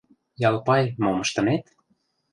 [0.47, 1.63] —Ялпай, мом ыштынет?